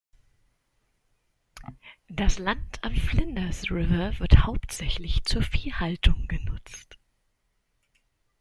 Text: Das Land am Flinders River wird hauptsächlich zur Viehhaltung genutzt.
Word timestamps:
Das 2.09 2.39
Land 2.39 2.83
am 2.83 2.95
Flinders 2.95 3.69
River 3.69 4.17
wird 4.17 4.45
hauptsächlich 4.47 5.23
zur 5.25 5.43
Viehhaltung 5.43 6.27
genutzt. 6.27 6.97